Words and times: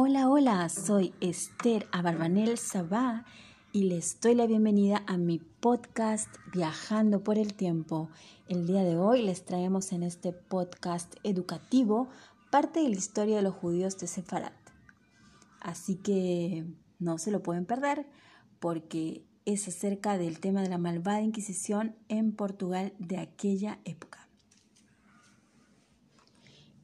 Hola, 0.00 0.28
hola, 0.30 0.68
soy 0.68 1.12
Esther 1.20 1.88
Abarbanel 1.90 2.56
Sabá 2.56 3.24
y 3.72 3.82
les 3.88 4.20
doy 4.20 4.36
la 4.36 4.46
bienvenida 4.46 5.02
a 5.08 5.16
mi 5.16 5.40
podcast 5.40 6.28
Viajando 6.52 7.24
por 7.24 7.36
el 7.36 7.54
Tiempo. 7.54 8.08
El 8.46 8.68
día 8.68 8.84
de 8.84 8.96
hoy 8.96 9.22
les 9.22 9.44
traemos 9.44 9.90
en 9.90 10.04
este 10.04 10.32
podcast 10.32 11.16
educativo 11.24 12.08
parte 12.52 12.78
de 12.78 12.90
la 12.90 12.94
historia 12.94 13.38
de 13.38 13.42
los 13.42 13.54
judíos 13.54 13.98
de 13.98 14.06
Sefarat. 14.06 14.54
Así 15.60 15.96
que 15.96 16.64
no 17.00 17.18
se 17.18 17.32
lo 17.32 17.42
pueden 17.42 17.66
perder 17.66 18.06
porque 18.60 19.26
es 19.46 19.66
acerca 19.66 20.16
del 20.16 20.38
tema 20.38 20.62
de 20.62 20.68
la 20.68 20.78
malvada 20.78 21.22
Inquisición 21.22 21.96
en 22.06 22.36
Portugal 22.36 22.92
de 23.00 23.18
aquella 23.18 23.80
época. 23.84 24.28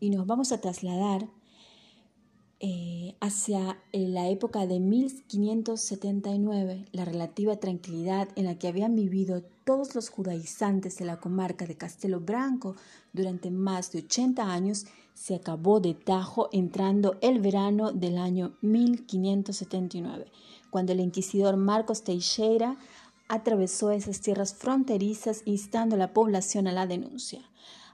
Y 0.01 0.11
nos 0.11 0.27
vamos 0.27 0.51
a 0.51 0.61
trasladar 0.61 1.29
eh, 2.67 3.14
hacia 3.21 3.79
la 3.93 4.31
época 4.31 4.67
de 4.67 4.81
1579, 4.81 6.86
la 6.93 7.05
relativa 7.05 7.57
tranquilidad 7.57 8.31
en 8.36 8.46
la 8.46 8.59
que 8.59 8.68
habían 8.68 8.96
vivido 8.96 9.43
todos 9.67 9.95
los 9.95 10.09
judaizantes 10.09 10.96
de 10.96 11.05
la 11.05 11.21
comarca 11.21 11.67
de 11.67 11.77
Castelo 11.77 12.21
Branco 12.21 12.75
durante 13.13 13.50
más 13.50 13.93
de 13.93 13.99
80 13.99 14.50
años, 14.50 14.86
se 15.13 15.35
acabó 15.35 15.81
de 15.81 15.93
tajo 15.93 16.49
entrando 16.53 17.19
el 17.21 17.41
verano 17.41 17.93
del 17.93 18.17
año 18.17 18.55
1579, 18.63 20.25
cuando 20.71 20.93
el 20.93 21.00
inquisidor 21.00 21.58
Marcos 21.58 22.03
Teixeira 22.03 22.79
atravesó 23.29 23.91
esas 23.91 24.22
tierras 24.22 24.55
fronterizas 24.55 25.43
instando 25.44 25.96
a 25.96 25.99
la 25.99 26.14
población 26.14 26.67
a 26.67 26.72
la 26.72 26.86
denuncia. 26.86 27.43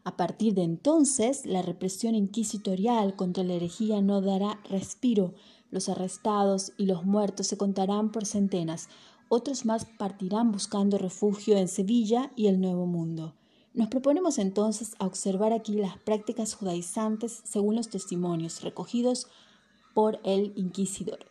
A 0.02 0.16
partir 0.16 0.54
de 0.54 0.62
entonces, 0.62 1.44
la 1.44 1.62
represión 1.62 2.14
inquisitorial 2.14 3.16
contra 3.16 3.44
la 3.44 3.54
herejía 3.54 4.00
no 4.00 4.22
dará 4.22 4.58
respiro. 4.68 5.34
Los 5.70 5.88
arrestados 5.88 6.72
y 6.78 6.86
los 6.86 7.04
muertos 7.04 7.46
se 7.46 7.58
contarán 7.58 8.10
por 8.10 8.24
centenas. 8.24 8.88
Otros 9.28 9.64
más 9.64 9.84
partirán 9.84 10.52
buscando 10.52 10.96
refugio 10.96 11.56
en 11.56 11.68
Sevilla 11.68 12.32
y 12.34 12.46
el 12.46 12.60
Nuevo 12.60 12.86
Mundo. 12.86 13.34
Nos 13.74 13.88
proponemos 13.88 14.38
entonces 14.38 14.94
a 14.98 15.06
observar 15.06 15.52
aquí 15.52 15.74
las 15.74 15.98
prácticas 15.98 16.54
judaizantes 16.54 17.42
según 17.44 17.76
los 17.76 17.88
testimonios 17.88 18.62
recogidos 18.62 19.28
por 19.94 20.18
el 20.24 20.52
inquisidor. 20.56 21.30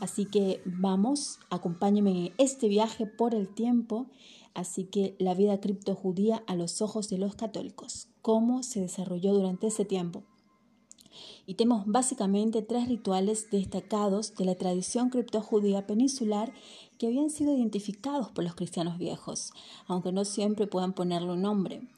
Así 0.00 0.24
que 0.24 0.62
vamos, 0.64 1.38
acompáñenme 1.50 2.26
en 2.26 2.34
este 2.38 2.68
viaje 2.68 3.06
por 3.06 3.34
el 3.34 3.48
tiempo 3.48 4.06
Así 4.54 4.84
que 4.84 5.14
la 5.18 5.34
vida 5.34 5.60
criptojudía 5.60 6.42
a 6.46 6.56
los 6.56 6.82
ojos 6.82 7.08
de 7.08 7.18
los 7.18 7.36
católicos, 7.36 8.08
cómo 8.20 8.62
se 8.62 8.80
desarrolló 8.80 9.32
durante 9.32 9.68
ese 9.68 9.84
tiempo. 9.84 10.24
Y 11.46 11.54
tenemos 11.54 11.86
básicamente 11.86 12.62
tres 12.62 12.88
rituales 12.88 13.50
destacados 13.50 14.34
de 14.36 14.44
la 14.44 14.54
tradición 14.54 15.10
criptojudía 15.10 15.86
peninsular 15.86 16.52
que 16.98 17.06
habían 17.06 17.30
sido 17.30 17.56
identificados 17.56 18.30
por 18.30 18.44
los 18.44 18.54
cristianos 18.54 18.98
viejos, 18.98 19.52
aunque 19.86 20.12
no 20.12 20.24
siempre 20.24 20.66
puedan 20.66 20.92
ponerle 20.92 21.32
un 21.32 21.42
nombre. 21.42 21.88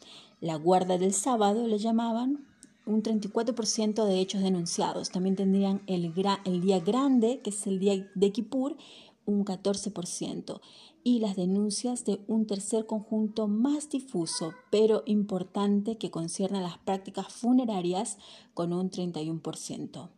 La 0.40 0.56
guarda 0.56 0.98
del 0.98 1.12
sábado 1.12 1.66
le 1.66 1.78
llamaban, 1.78 2.46
un 2.86 3.02
34% 3.02 4.04
de 4.06 4.20
hechos 4.20 4.42
denunciados. 4.42 5.10
También 5.10 5.36
tendrían 5.36 5.82
el, 5.86 6.12
el, 6.44 6.60
día 6.60 6.80
grande, 6.80 7.40
que 7.42 7.50
es 7.50 7.66
el 7.66 7.78
día 7.78 8.10
de 8.14 8.32
Kippur, 8.32 8.76
un 9.24 9.44
14% 9.44 10.60
y 11.04 11.18
las 11.18 11.36
denuncias 11.36 12.04
de 12.04 12.20
un 12.28 12.46
tercer 12.46 12.86
conjunto 12.86 13.48
más 13.48 13.90
difuso 13.90 14.54
pero 14.70 15.02
importante 15.06 15.96
que 15.98 16.10
concierne 16.10 16.58
a 16.58 16.62
las 16.62 16.78
prácticas 16.78 17.32
funerarias 17.32 18.18
con 18.54 18.72
un 18.72 18.90
31%. 18.90 20.10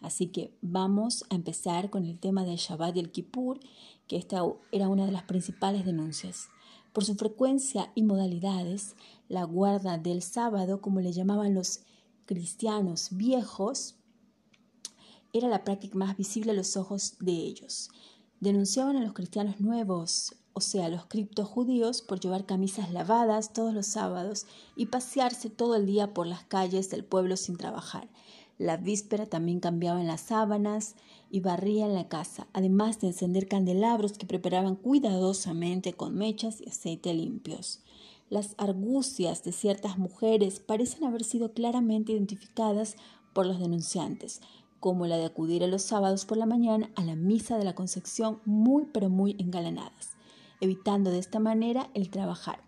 Así 0.00 0.28
que 0.28 0.54
vamos 0.62 1.24
a 1.28 1.34
empezar 1.34 1.90
con 1.90 2.06
el 2.06 2.18
tema 2.18 2.44
del 2.44 2.56
Shabbat 2.56 2.96
y 2.96 3.00
el 3.00 3.10
Kippur, 3.12 3.60
que 4.06 4.16
esta 4.16 4.42
era 4.72 4.88
una 4.88 5.04
de 5.04 5.12
las 5.12 5.24
principales 5.24 5.84
denuncias. 5.84 6.48
Por 6.94 7.04
su 7.04 7.14
frecuencia 7.16 7.92
y 7.94 8.02
modalidades, 8.02 8.96
la 9.28 9.44
guarda 9.44 9.98
del 9.98 10.22
sábado, 10.22 10.80
como 10.80 11.00
le 11.00 11.12
llamaban 11.12 11.54
los 11.54 11.82
cristianos 12.30 13.08
viejos, 13.10 13.96
era 15.32 15.48
la 15.48 15.64
práctica 15.64 15.98
más 15.98 16.16
visible 16.16 16.52
a 16.52 16.54
los 16.54 16.76
ojos 16.76 17.16
de 17.18 17.32
ellos. 17.32 17.90
Denunciaban 18.38 18.96
a 18.96 19.02
los 19.02 19.14
cristianos 19.14 19.58
nuevos, 19.58 20.36
o 20.52 20.60
sea, 20.60 20.88
los 20.88 21.06
criptojudíos, 21.06 22.02
por 22.02 22.20
llevar 22.20 22.46
camisas 22.46 22.92
lavadas 22.92 23.52
todos 23.52 23.74
los 23.74 23.86
sábados 23.86 24.46
y 24.76 24.86
pasearse 24.86 25.50
todo 25.50 25.74
el 25.74 25.86
día 25.86 26.14
por 26.14 26.28
las 26.28 26.44
calles 26.44 26.88
del 26.88 27.04
pueblo 27.04 27.36
sin 27.36 27.56
trabajar. 27.56 28.08
La 28.58 28.76
víspera 28.76 29.26
también 29.26 29.58
cambiaban 29.58 30.06
las 30.06 30.20
sábanas 30.20 30.94
y 31.32 31.40
barrían 31.40 31.94
la 31.94 32.06
casa, 32.06 32.46
además 32.52 33.00
de 33.00 33.08
encender 33.08 33.48
candelabros 33.48 34.12
que 34.12 34.26
preparaban 34.26 34.76
cuidadosamente 34.76 35.94
con 35.94 36.14
mechas 36.14 36.60
y 36.60 36.68
aceite 36.68 37.12
limpios. 37.12 37.80
Las 38.30 38.54
argucias 38.58 39.42
de 39.42 39.50
ciertas 39.50 39.98
mujeres 39.98 40.60
parecen 40.60 41.02
haber 41.02 41.24
sido 41.24 41.52
claramente 41.52 42.12
identificadas 42.12 42.94
por 43.32 43.44
los 43.44 43.58
denunciantes, 43.58 44.40
como 44.78 45.08
la 45.08 45.16
de 45.16 45.24
acudir 45.24 45.64
a 45.64 45.66
los 45.66 45.82
sábados 45.82 46.26
por 46.26 46.38
la 46.38 46.46
mañana 46.46 46.90
a 46.94 47.02
la 47.02 47.16
misa 47.16 47.58
de 47.58 47.64
la 47.64 47.74
Concepción 47.74 48.40
muy 48.44 48.86
pero 48.92 49.10
muy 49.10 49.34
engalanadas, 49.40 50.10
evitando 50.60 51.10
de 51.10 51.18
esta 51.18 51.40
manera 51.40 51.90
el 51.94 52.08
trabajar. 52.08 52.62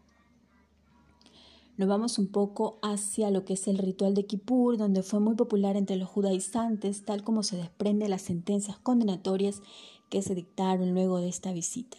Nos 1.76 1.88
vamos 1.88 2.18
un 2.18 2.26
poco 2.26 2.80
hacia 2.82 3.30
lo 3.30 3.44
que 3.44 3.52
es 3.52 3.68
el 3.68 3.78
ritual 3.78 4.14
de 4.14 4.26
Kippur, 4.26 4.76
donde 4.76 5.04
fue 5.04 5.20
muy 5.20 5.36
popular 5.36 5.76
entre 5.76 5.94
los 5.94 6.08
judaizantes, 6.08 7.04
tal 7.04 7.22
como 7.22 7.44
se 7.44 7.56
desprende 7.56 8.06
de 8.06 8.10
las 8.10 8.22
sentencias 8.22 8.78
condenatorias 8.78 9.62
que 10.10 10.22
se 10.22 10.34
dictaron 10.34 10.92
luego 10.92 11.18
de 11.18 11.28
esta 11.28 11.52
visita. 11.52 11.96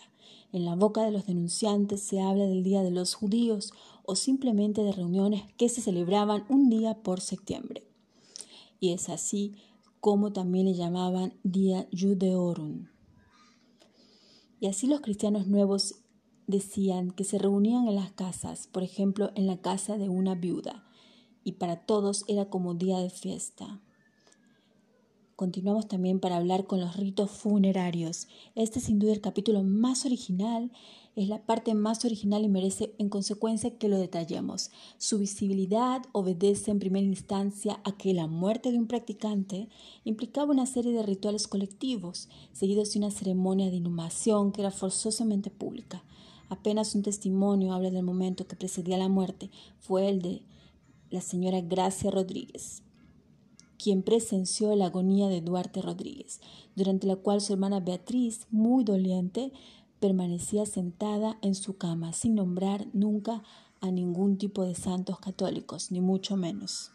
En 0.54 0.66
la 0.66 0.76
boca 0.76 1.04
de 1.04 1.12
los 1.12 1.26
denunciantes 1.26 2.04
se 2.04 2.22
habla 2.22 2.46
del 2.46 2.64
Día 2.64 2.84
de 2.84 2.92
los 2.92 3.16
Judíos 3.16 3.74
o 4.06 4.16
simplemente 4.16 4.84
de 4.84 4.92
reuniones 4.92 5.42
que 5.58 5.68
se 5.68 5.82
celebraban 5.82 6.46
un 6.48 6.70
día 6.70 7.02
por 7.02 7.22
septiembre. 7.22 7.84
Y 8.80 8.94
es 8.94 9.10
así 9.10 9.56
como 10.00 10.32
también 10.32 10.68
le 10.68 10.76
llamaban 10.76 11.34
Día 11.44 11.88
Judeorum. 11.92 12.88
Y 14.60 14.68
así 14.68 14.86
los 14.86 15.02
cristianos 15.02 15.48
nuevos 15.48 15.96
decían 16.46 17.10
que 17.10 17.24
se 17.24 17.40
reunían 17.40 17.88
en 17.88 17.96
las 17.96 18.12
casas, 18.12 18.68
por 18.68 18.84
ejemplo, 18.84 19.32
en 19.34 19.48
la 19.48 19.58
casa 19.58 19.98
de 19.98 20.08
una 20.08 20.36
viuda, 20.36 20.88
y 21.44 21.54
para 21.54 21.86
todos 21.88 22.26
era 22.28 22.50
como 22.50 22.76
día 22.76 23.00
de 23.00 23.10
fiesta. 23.10 23.82
Continuamos 25.36 25.88
también 25.88 26.20
para 26.20 26.38
hablar 26.38 26.68
con 26.68 26.80
los 26.80 26.96
ritos 26.96 27.32
funerarios. 27.32 28.28
Este 28.56 28.80
es 28.80 28.86
sin 28.86 29.00
duda 29.00 29.14
el 29.14 29.22
capítulo 29.22 29.64
más 29.64 30.06
original 30.06 30.72
es 31.16 31.30
la 31.30 31.46
parte 31.46 31.76
más 31.76 32.06
original 32.06 32.44
y 32.44 32.50
merece 32.50 32.96
en 32.98 33.10
consecuencia 33.10 33.78
que 33.78 33.88
lo 33.88 33.98
detallemos. 33.98 34.72
Su 34.98 35.20
visibilidad 35.20 36.02
obedece 36.12 36.72
en 36.72 36.80
primera 36.80 37.06
instancia 37.06 37.80
a 37.84 37.96
que 37.98 38.14
la 38.14 38.28
muerte 38.28 38.72
de 38.72 38.80
un 38.80 38.88
practicante 38.88 39.70
implicaba 40.06 40.52
una 40.52 40.66
serie 40.66 40.92
de 40.92 41.04
rituales 41.04 41.48
colectivos, 41.48 42.30
seguidos 42.52 42.94
de 42.94 43.00
una 43.00 43.12
ceremonia 43.12 43.70
de 43.70 43.78
inhumación 43.78 44.52
que 44.52 44.62
era 44.62 44.72
forzosamente 44.72 45.52
pública. 45.52 46.04
Apenas 46.50 46.96
un 46.96 47.04
testimonio 47.04 47.74
habla 47.74 47.92
del 47.92 48.04
momento 48.04 48.48
que 48.48 48.56
precedía 48.56 48.98
la 48.98 49.10
muerte, 49.10 49.52
fue 49.80 50.10
el 50.10 50.22
de 50.22 50.42
la 51.12 51.22
señora 51.22 51.62
Gracia 51.62 52.10
Rodríguez 52.10 52.84
quien 53.84 54.02
presenció 54.02 54.74
la 54.78 54.86
agonía 54.86 55.28
de 55.28 55.42
Duarte 55.42 55.82
Rodríguez, 55.82 56.40
durante 56.74 57.06
la 57.06 57.18
cual 57.18 57.42
su 57.42 57.52
hermana 57.52 57.82
Beatriz, 57.82 58.48
muy 58.50 58.86
doliente, 58.86 59.52
permanecía 60.00 60.66
sentada 60.66 61.38
en 61.42 61.54
su 61.54 61.76
cama 61.76 62.14
sin 62.14 62.36
nombrar 62.36 62.88
nunca 62.94 63.44
a 63.82 63.92
ningún 63.92 64.38
tipo 64.38 64.64
de 64.64 64.74
santos 64.74 65.20
católicos, 65.20 65.92
ni 65.92 66.00
mucho 66.00 66.38
menos. 66.38 66.92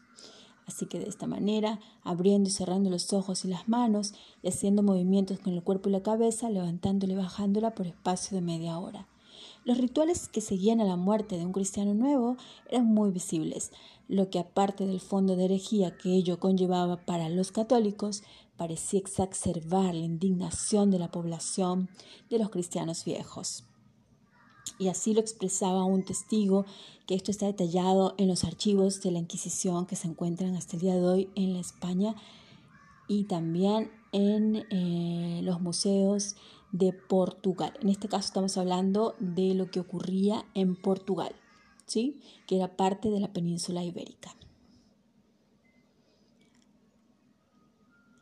Así 0.67 0.87
que 0.87 0.99
de 0.99 1.09
esta 1.09 1.27
manera, 1.27 1.79
abriendo 2.05 2.49
y 2.49 2.53
cerrando 2.53 2.89
los 2.89 3.13
ojos 3.13 3.45
y 3.45 3.49
las 3.49 3.69
manos, 3.69 4.15
y 4.43 4.49
haciendo 4.49 4.83
movimientos 4.83 5.41
con 5.41 5.53
el 5.53 5.63
cuerpo 5.63 5.91
y 5.91 5.93
la 5.93 6.03
cabeza, 6.03 6.49
levantándola 6.49 7.13
y 7.13 7.17
bajándola 7.17 7.75
por 7.75 7.87
espacio 7.87 8.35
de 8.35 8.41
media 8.41 8.79
hora. 8.79 9.09
Los 9.69 9.77
rituales 9.77 10.29
que 10.29 10.41
seguían 10.41 10.81
a 10.81 10.87
la 10.87 10.97
muerte 10.97 11.37
de 11.37 11.45
un 11.45 11.53
cristiano 11.53 11.93
nuevo 11.93 12.39
eran 12.71 12.87
muy 12.87 13.11
visibles, 13.11 13.71
lo 14.09 14.31
que 14.31 14.39
aparte 14.39 14.87
del 14.87 14.99
fondo 14.99 15.37
de 15.37 15.45
herejía 15.45 15.95
que 15.99 16.15
ello 16.15 16.41
conllevaba 16.41 17.05
para 17.05 17.29
los 17.29 17.53
católicos, 17.53 18.23
parecía 18.57 18.99
exacerbar 18.99 19.95
la 19.95 20.07
indignación 20.07 20.91
de 20.91 20.99
la 20.99 21.11
población 21.11 21.91
de 22.31 22.39
los 22.39 22.49
cristianos 22.49 23.05
viejos. 23.05 23.65
Y 24.79 24.89
así 24.89 25.13
lo 25.13 25.21
expresaba 25.21 25.85
un 25.85 26.03
testigo, 26.03 26.65
que 27.07 27.15
esto 27.15 27.31
está 27.31 27.45
detallado 27.45 28.15
en 28.17 28.29
los 28.29 28.45
archivos 28.45 29.03
de 29.03 29.11
la 29.11 29.19
Inquisición 29.19 29.85
que 29.85 29.97
se 29.97 30.09
encuentran 30.09 30.57
hasta 30.57 30.77
el 30.77 30.81
día 30.81 30.95
de 30.95 31.07
hoy 31.07 31.31
en 31.35 31.53
la 31.53 31.61
España 31.61 32.15
y 33.07 33.25
también 33.25 33.91
en 34.13 34.65
eh, 34.71 35.43
los 35.43 35.61
museos 35.61 36.37
de 36.73 36.93
Portugal. 36.93 37.73
En 37.81 37.89
este 37.89 38.09
caso 38.09 38.27
estamos 38.27 38.57
hablando 38.59 39.15
de 39.19 39.55
lo 39.55 39.71
que 39.71 39.81
ocurría 39.81 40.45
en 40.55 40.77
Portugal, 40.77 41.35
¿sí? 41.87 42.21
que 42.47 42.57
era 42.57 42.77
parte 42.77 43.11
de 43.11 43.21
la 43.21 43.33
península 43.33 43.85
ibérica. 43.85 44.35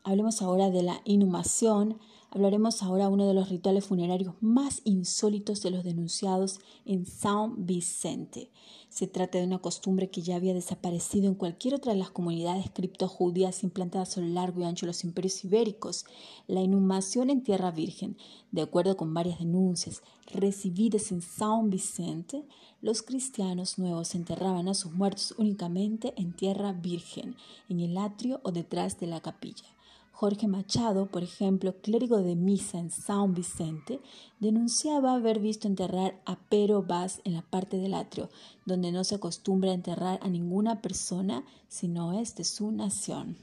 Hablemos 0.07 0.41
ahora 0.41 0.71
de 0.71 0.85
la 0.85 1.01
inhumación, 1.05 1.99
hablaremos 2.31 2.81
ahora 2.85 3.09
de 3.09 3.13
uno 3.13 3.27
de 3.27 3.35
los 3.35 3.49
rituales 3.49 3.87
funerarios 3.87 4.35
más 4.41 4.81
insólitos 4.85 5.63
de 5.63 5.73
los 5.73 5.83
denunciados 5.83 6.61
en 6.85 7.07
San 7.07 7.67
Vicente. 7.67 8.53
Se 8.89 9.09
trata 9.09 9.39
de 9.39 9.45
una 9.45 9.59
costumbre 9.59 10.09
que 10.09 10.23
ya 10.23 10.37
había 10.37 10.55
desaparecido 10.55 11.27
en 11.27 11.35
cualquier 11.35 11.75
otra 11.75 11.93
de 11.93 11.99
las 11.99 12.11
comunidades 12.11 12.71
criptojudías 12.73 13.65
implantadas 13.65 14.17
a 14.17 14.21
lo 14.21 14.29
largo 14.29 14.61
y 14.61 14.65
ancho 14.65 14.87
de 14.87 14.91
los 14.91 15.03
imperios 15.03 15.45
ibéricos. 15.45 16.05
La 16.47 16.61
inhumación 16.61 17.29
en 17.29 17.43
tierra 17.43 17.73
virgen, 17.73 18.17
de 18.53 18.63
acuerdo 18.63 18.97
con 18.97 19.13
varias 19.13 19.41
denuncias 19.41 20.03
recibidas 20.33 21.11
en 21.11 21.21
San 21.21 21.69
Vicente, 21.69 22.45
los 22.81 23.03
cristianos 23.03 23.77
nuevos 23.77 24.15
enterraban 24.15 24.69
a 24.69 24.75
sus 24.75 24.93
muertos 24.93 25.35
únicamente 25.37 26.15
en 26.17 26.33
tierra 26.33 26.73
virgen, 26.73 27.35
en 27.69 27.81
el 27.81 27.99
atrio 27.99 28.41
o 28.45 28.53
detrás 28.53 29.01
de 29.01 29.09
la 29.09 29.21
capilla. 29.21 29.76
Jorge 30.19 30.49
Machado, 30.49 31.11
por 31.11 31.23
ejemplo, 31.23 31.79
clérigo 31.83 32.23
de 32.23 32.37
misa 32.37 32.79
en 32.79 32.91
San 32.91 33.35
Vicente, 33.35 34.01
denunciaba 34.41 35.13
haber 35.13 35.41
visto 35.41 35.69
enterrar 35.69 36.23
a 36.25 36.39
Pero 36.49 36.83
Vaz 36.83 37.21
en 37.25 37.35
la 37.35 37.43
parte 37.43 37.77
del 37.77 37.93
atrio, 37.93 38.31
donde 38.65 38.93
no 38.93 39.05
se 39.05 39.17
acostumbra 39.17 39.75
enterrar 39.75 40.19
a 40.23 40.31
ninguna 40.31 40.81
persona 40.81 41.45
si 41.69 41.89
no 41.89 42.19
es 42.19 42.35
de 42.35 42.45
su 42.45 42.73
nación. 42.73 43.37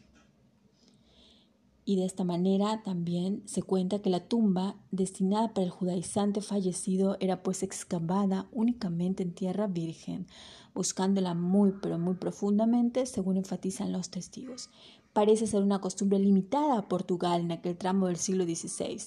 Y 1.85 1.97
de 1.97 2.05
esta 2.05 2.23
manera 2.23 2.81
también 2.81 3.43
se 3.45 3.61
cuenta 3.61 3.99
que 3.99 4.09
la 4.09 4.27
tumba 4.27 4.75
destinada 4.89 5.53
para 5.53 5.65
el 5.65 5.69
judaizante 5.69 6.41
fallecido 6.41 7.17
era 7.19 7.43
pues 7.43 7.61
excavada 7.61 8.47
únicamente 8.51 9.21
en 9.21 9.35
tierra 9.35 9.67
virgen, 9.67 10.25
buscándola 10.73 11.33
muy 11.33 11.73
pero 11.81 11.97
muy 11.99 12.15
profundamente, 12.15 13.05
según 13.05 13.37
enfatizan 13.37 13.91
los 13.91 14.09
testigos 14.09 14.69
parece 15.13 15.45
ser 15.45 15.61
una 15.61 15.79
costumbre 15.79 16.19
limitada 16.19 16.77
a 16.77 16.87
Portugal 16.87 17.41
en 17.41 17.51
aquel 17.51 17.77
tramo 17.77 18.07
del 18.07 18.17
siglo 18.17 18.43
XVI, 18.45 18.99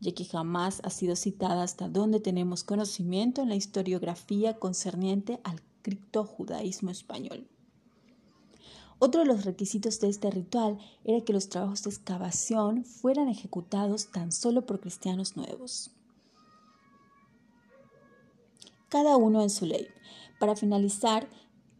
ya 0.00 0.12
que 0.12 0.24
jamás 0.24 0.80
ha 0.84 0.90
sido 0.90 1.16
citada 1.16 1.62
hasta 1.62 1.88
donde 1.88 2.20
tenemos 2.20 2.62
conocimiento 2.64 3.42
en 3.42 3.48
la 3.48 3.56
historiografía 3.56 4.58
concerniente 4.58 5.40
al 5.42 5.62
criptojudaísmo 5.82 6.90
español. 6.90 7.48
Otro 8.98 9.22
de 9.22 9.26
los 9.26 9.44
requisitos 9.44 10.00
de 10.00 10.08
este 10.08 10.30
ritual 10.30 10.78
era 11.04 11.22
que 11.22 11.32
los 11.32 11.48
trabajos 11.48 11.82
de 11.82 11.90
excavación 11.90 12.84
fueran 12.84 13.28
ejecutados 13.28 14.10
tan 14.12 14.32
solo 14.32 14.66
por 14.66 14.80
cristianos 14.80 15.36
nuevos. 15.36 15.90
Cada 18.88 19.16
uno 19.16 19.42
en 19.42 19.50
su 19.50 19.66
ley. 19.66 19.88
Para 20.44 20.56
finalizar, 20.56 21.26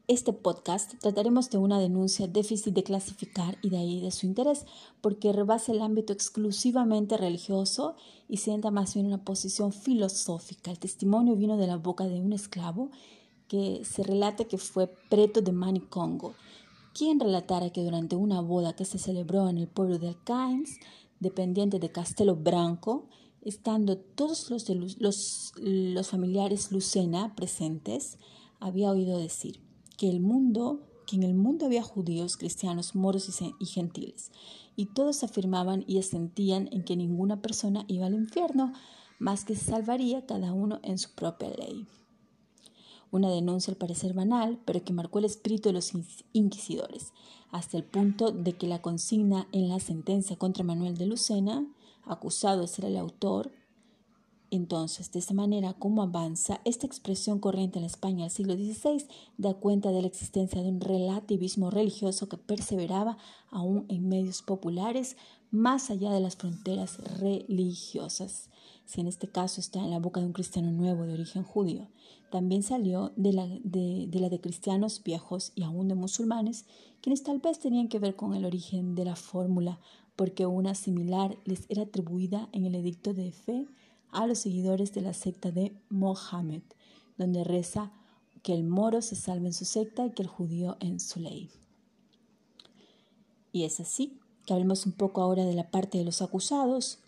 este 0.09 0.33
podcast 0.33 0.95
trataremos 0.99 1.51
de 1.51 1.59
una 1.59 1.79
denuncia 1.79 2.27
difícil 2.29 2.73
de 2.73 2.83
clasificar 2.83 3.59
y 3.61 3.69
de 3.69 3.77
ahí 3.77 4.01
de 4.01 4.11
su 4.11 4.25
interés, 4.25 4.65
porque 5.03 5.35
rebasa 5.35 5.73
el 5.73 5.83
ámbito 5.83 6.15
exclusivamente 6.15 7.19
religioso 7.19 7.95
y 8.27 8.39
sienta 8.39 8.71
más 8.71 8.95
bien 8.95 9.05
una 9.05 9.23
posición 9.23 9.71
filosófica. 9.71 10.71
El 10.71 10.79
testimonio 10.79 11.37
vino 11.37 11.59
de 11.59 11.67
la 11.67 11.77
boca 11.77 12.09
de 12.09 12.23
un 12.23 12.33
esclavo 12.33 12.91
que 13.49 13.83
se 13.85 14.03
relata 14.03 14.47
que 14.47 14.57
fue 14.57 14.87
preto 15.11 15.43
de 15.43 15.53
Manicongo, 15.53 16.33
quien 16.95 17.21
relatara 17.21 17.69
que 17.69 17.85
durante 17.85 18.17
una 18.17 18.41
boda 18.41 18.75
que 18.75 18.87
se 18.87 18.97
celebró 18.97 19.51
en 19.51 19.59
el 19.59 19.69
pueblo 19.69 19.99
de 19.99 20.09
Alcains, 20.09 20.79
dependiente 21.21 21.79
de 21.79 21.93
Castelo 21.93 22.35
Branco, 22.35 23.11
estando 23.43 23.99
todos 23.99 24.49
los, 24.49 25.53
los 25.59 26.09
familiares 26.09 26.73
Lucena 26.73 27.35
presentes, 27.37 28.17
había 28.61 28.91
oído 28.91 29.19
decir, 29.19 29.61
que 29.97 30.09
en 30.09 31.23
el 31.23 31.35
mundo 31.35 31.67
había 31.67 31.83
judíos, 31.83 32.37
cristianos, 32.37 32.95
moros 32.95 33.29
y 33.59 33.67
gentiles, 33.67 34.31
y 34.77 34.87
todos 34.87 35.23
afirmaban 35.23 35.85
y 35.87 35.99
asentían 35.99 36.69
en 36.73 36.85
que 36.85 36.97
ninguna 36.97 37.41
persona 37.41 37.85
iba 37.89 38.07
al 38.07 38.15
infierno, 38.15 38.73
más 39.19 39.45
que 39.45 39.55
se 39.55 39.67
salvaría 39.67 40.27
cada 40.27 40.53
uno 40.53 40.81
en 40.83 40.99
su 40.99 41.15
propia 41.15 41.51
ley. 41.51 41.87
Una 43.11 43.31
denuncia 43.31 43.71
al 43.71 43.77
parecer 43.77 44.13
banal, 44.13 44.59
pero 44.65 44.83
que 44.83 44.93
marcó 44.93 45.21
el 45.21 45.27
espíritu 45.27 45.69
de 45.69 45.75
los 45.75 45.93
inquisidores, 46.33 47.13
hasta 47.53 47.77
el 47.77 47.85
punto 47.85 48.33
de 48.33 48.55
que 48.55 48.67
la 48.67 48.83
consigna 48.83 49.47
en 49.53 49.69
la 49.69 49.79
sentencia 49.79 50.37
contra 50.37 50.65
Manuel 50.65 50.97
de 50.97 51.07
Lucena, 51.07 51.65
acusado 52.03 52.63
de 52.63 52.67
ser 52.67 52.87
el 52.87 52.97
autor, 52.97 53.53
entonces, 54.55 55.11
de 55.11 55.19
esta 55.19 55.35
manera, 55.35 55.73
como 55.73 56.03
avanza, 56.03 56.61
esta 56.65 56.87
expresión 56.87 57.41
corriente 57.41 57.81
en 57.81 57.85
España 57.85 58.23
del 58.25 58.31
siglo 58.31 58.55
XVI 58.55 59.05
da 59.37 59.55
cuenta 59.55 59.91
de 59.91 60.01
la 60.01 60.07
existencia 60.07 60.63
de 60.63 60.69
un 60.69 60.81
relativismo 60.81 61.71
religioso 61.71 62.29
que 62.29 62.37
perseveraba 62.37 63.19
aún 63.51 63.85
en 63.89 64.09
medios 64.09 64.43
populares 64.43 65.17
más 65.51 65.91
allá 65.91 66.13
de 66.13 66.21
las 66.21 66.37
fronteras 66.37 66.99
religiosas. 67.19 68.49
Si 68.85 69.01
en 69.01 69.09
este 69.09 69.27
caso 69.27 69.61
está 69.61 69.81
en 69.81 69.91
la 69.91 69.99
boca 69.99 70.21
de 70.21 70.27
un 70.27 70.33
cristiano 70.33 70.71
nuevo 70.71 71.05
de 71.05 71.15
origen 71.15 71.43
judío, 71.43 71.89
también 72.31 72.63
salió 72.63 73.13
de 73.17 73.33
la 73.33 73.47
de, 73.47 74.07
de 74.09 74.21
la 74.21 74.29
de 74.29 74.41
cristianos 74.41 75.03
viejos 75.03 75.53
y 75.57 75.65
aún 75.65 75.89
de 75.89 75.97
musulmanes, 75.97 76.65
quienes 77.01 77.25
tal 77.25 77.41
vez 77.41 77.59
tenían 77.59 77.89
que 77.89 77.99
ver 77.99 78.15
con 78.15 78.35
el 78.35 78.45
origen 78.45 78.95
de 78.95 79.05
la 79.05 79.17
fórmula, 79.17 79.81
porque 80.15 80.47
una 80.47 80.77
similar 80.77 81.37
les 81.45 81.67
era 81.69 81.83
atribuida 81.83 82.49
en 82.53 82.67
el 82.67 82.77
edicto 82.77 83.15
de 83.15 83.33
fe 83.33 83.67
a 84.15 84.27
los 84.27 84.39
seguidores 84.39 84.93
de 84.95 85.03
la 85.03 85.13
secta 85.13 85.51
de 85.51 85.77
Mohammed, 85.91 86.63
donde 87.19 87.45
reza 87.45 87.93
que 88.43 88.55
el 88.55 88.65
moro 88.65 89.03
se 89.03 89.17
salve 89.17 89.47
en 89.47 89.55
su 89.55 89.65
secta 89.65 90.07
y 90.07 90.13
que 90.13 90.23
el 90.23 90.29
judío 90.29 90.77
en 90.81 91.01
su 91.01 91.21
ley. 91.21 91.51
Y 93.53 93.65
es 93.65 93.81
así 93.81 94.21
que 94.47 94.53
hablemos 94.53 94.85
un 94.87 94.93
poco 94.93 95.23
ahora 95.23 95.45
de 95.45 95.55
la 95.55 95.71
parte 95.71 95.99
de 95.99 96.05
los 96.05 96.23
acusados. 96.23 96.99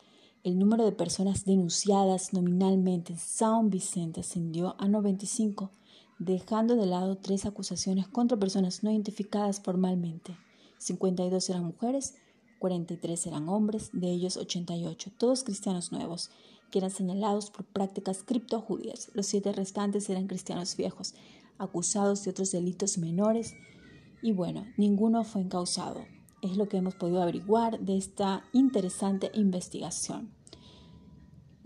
El 0.44 0.58
número 0.58 0.84
de 0.84 0.92
personas 0.92 1.44
denunciadas 1.44 2.32
nominalmente 2.32 3.12
en 3.12 3.18
San 3.18 3.68
Vicente 3.68 4.20
ascendió 4.20 4.76
a 4.78 4.88
95, 4.88 5.70
dejando 6.18 6.76
de 6.76 6.86
lado 6.86 7.18
tres 7.18 7.44
acusaciones 7.44 8.08
contra 8.08 8.38
personas 8.38 8.82
no 8.82 8.90
identificadas 8.90 9.60
formalmente. 9.60 10.36
52 10.78 11.50
eran 11.50 11.64
mujeres, 11.64 12.14
43 12.58 13.26
eran 13.26 13.48
hombres, 13.48 13.90
de 13.92 14.10
ellos 14.10 14.36
88, 14.36 15.12
todos 15.18 15.44
cristianos 15.44 15.92
nuevos, 15.92 16.30
que 16.70 16.78
eran 16.78 16.90
señalados 16.90 17.50
por 17.50 17.64
prácticas 17.64 18.22
criptojudías. 18.22 19.10
Los 19.14 19.26
siete 19.26 19.52
restantes 19.52 20.08
eran 20.10 20.26
cristianos 20.26 20.76
viejos, 20.76 21.14
acusados 21.58 22.24
de 22.24 22.30
otros 22.30 22.50
delitos 22.50 22.98
menores, 22.98 23.54
y 24.22 24.32
bueno, 24.32 24.66
ninguno 24.76 25.24
fue 25.24 25.42
encausado. 25.42 26.04
Es 26.42 26.56
lo 26.56 26.68
que 26.68 26.78
hemos 26.78 26.94
podido 26.94 27.22
averiguar 27.22 27.80
de 27.80 27.96
esta 27.96 28.44
interesante 28.52 29.30
investigación. 29.34 30.30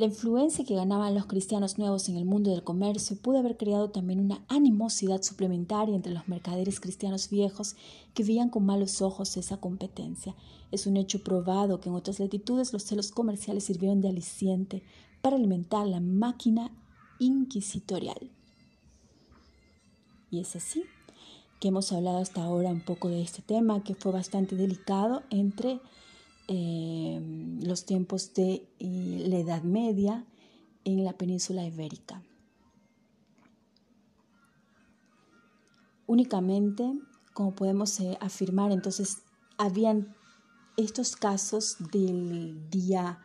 La 0.00 0.06
influencia 0.06 0.64
que 0.64 0.76
ganaban 0.76 1.14
los 1.14 1.26
cristianos 1.26 1.76
nuevos 1.76 2.08
en 2.08 2.16
el 2.16 2.24
mundo 2.24 2.50
del 2.50 2.64
comercio 2.64 3.16
pudo 3.16 3.40
haber 3.40 3.58
creado 3.58 3.90
también 3.90 4.18
una 4.18 4.42
animosidad 4.48 5.20
suplementaria 5.20 5.94
entre 5.94 6.14
los 6.14 6.26
mercaderes 6.26 6.80
cristianos 6.80 7.28
viejos 7.28 7.76
que 8.14 8.24
veían 8.24 8.48
con 8.48 8.64
malos 8.64 9.02
ojos 9.02 9.36
esa 9.36 9.58
competencia. 9.58 10.34
Es 10.70 10.86
un 10.86 10.96
hecho 10.96 11.22
probado 11.22 11.80
que 11.80 11.90
en 11.90 11.94
otras 11.94 12.18
latitudes 12.18 12.72
los 12.72 12.84
celos 12.84 13.12
comerciales 13.12 13.64
sirvieron 13.64 14.00
de 14.00 14.08
aliciente 14.08 14.82
para 15.20 15.36
alimentar 15.36 15.86
la 15.86 16.00
máquina 16.00 16.72
inquisitorial. 17.18 18.30
Y 20.30 20.40
es 20.40 20.56
así 20.56 20.82
que 21.60 21.68
hemos 21.68 21.92
hablado 21.92 22.20
hasta 22.20 22.42
ahora 22.42 22.70
un 22.70 22.80
poco 22.80 23.10
de 23.10 23.20
este 23.20 23.42
tema 23.42 23.84
que 23.84 23.94
fue 23.94 24.12
bastante 24.12 24.56
delicado 24.56 25.24
entre 25.28 25.78
Em, 26.52 27.60
los 27.62 27.84
tiempos 27.84 28.34
de 28.34 28.66
eh, 28.80 29.24
la 29.28 29.36
Edad 29.36 29.62
Media 29.62 30.24
en 30.82 31.04
la 31.04 31.12
península 31.12 31.64
ibérica. 31.64 32.24
Únicamente, 36.08 36.92
como 37.34 37.54
podemos 37.54 38.00
eh, 38.00 38.18
afirmar, 38.20 38.72
entonces 38.72 39.18
habían 39.58 40.16
estos 40.76 41.14
casos 41.14 41.76
del 41.92 42.68
día 42.68 43.20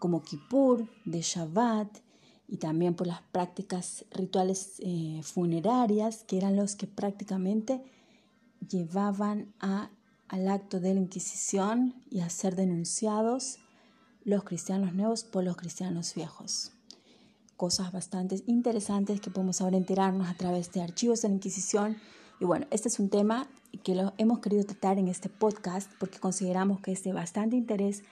como 0.00 0.24
Kippur, 0.24 0.88
de 1.04 1.20
Shabbat, 1.20 1.98
y 2.48 2.56
también 2.56 2.96
por 2.96 3.06
las 3.06 3.22
prácticas 3.30 4.06
rituales 4.10 4.80
eh, 4.80 5.20
funerarias, 5.22 6.24
que 6.24 6.36
eran 6.36 6.56
los 6.56 6.74
que 6.74 6.88
prácticamente 6.88 7.84
llevaban 8.68 9.54
a 9.60 9.92
al 10.28 10.48
acto 10.48 10.80
de 10.80 10.94
la 10.94 11.00
Inquisición 11.00 11.94
y 12.10 12.20
a 12.20 12.30
ser 12.30 12.56
denunciados 12.56 13.58
los 14.24 14.42
cristianos 14.44 14.92
nuevos 14.92 15.24
por 15.24 15.44
los 15.44 15.56
cristianos 15.56 16.14
viejos. 16.14 16.72
Cosas 17.56 17.92
bastante 17.92 18.42
interesantes 18.46 19.20
que 19.20 19.30
podemos 19.30 19.60
ahora 19.60 19.76
enterarnos 19.76 20.28
a 20.28 20.34
través 20.34 20.72
de 20.72 20.82
archivos 20.82 21.22
de 21.22 21.28
la 21.28 21.34
Inquisición. 21.34 21.96
Y 22.40 22.44
bueno, 22.44 22.66
este 22.70 22.88
es 22.88 22.98
un 22.98 23.08
tema 23.08 23.48
que 23.84 23.94
lo 23.94 24.12
hemos 24.18 24.40
querido 24.40 24.64
tratar 24.64 24.98
en 24.98 25.08
este 25.08 25.28
podcast 25.28 25.90
porque 25.98 26.18
consideramos 26.18 26.80
que 26.80 26.92
es 26.92 27.04
de 27.04 27.12
bastante 27.12 27.56
interés 27.56 28.02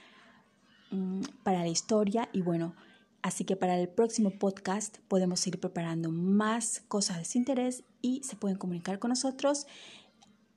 mm, 0.90 1.22
para 1.42 1.60
la 1.60 1.68
historia 1.68 2.28
y 2.32 2.42
bueno, 2.42 2.74
así 3.22 3.44
que 3.44 3.56
para 3.56 3.78
el 3.78 3.88
próximo 3.88 4.30
podcast 4.30 4.98
podemos 5.08 5.44
ir 5.46 5.58
preparando 5.58 6.10
más 6.10 6.82
cosas 6.88 7.16
de 7.16 7.38
interés 7.38 7.82
y 8.02 8.22
se 8.22 8.36
pueden 8.36 8.56
comunicar 8.56 8.98
con 8.98 9.10
nosotros 9.10 9.66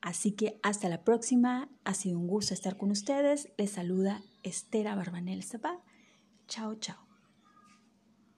Así 0.01 0.31
que 0.31 0.59
hasta 0.63 0.89
la 0.89 1.03
próxima. 1.03 1.69
Ha 1.83 1.93
sido 1.93 2.19
un 2.19 2.27
gusto 2.27 2.53
estar 2.53 2.77
con 2.77 2.91
ustedes. 2.91 3.49
Les 3.57 3.71
saluda 3.71 4.21
Estera 4.43 4.95
Barbanel 4.95 5.43
Zapá. 5.43 5.79
Chao, 6.47 6.75
chao. 6.75 7.06